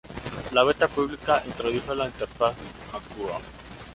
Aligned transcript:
La 0.53 0.63
Beta 0.63 0.87
pública 0.87 1.43
introdujo 1.45 1.93
la 1.93 2.07
interfaz 2.07 2.55
Aqua. 2.91 3.39